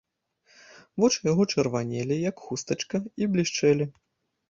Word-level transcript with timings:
Вочы 1.03 1.19
яго 1.31 1.47
чырванелі, 1.55 2.19
як 2.29 2.35
хустачка, 2.49 3.07
і 3.25 3.33
блішчэлі. 3.37 3.93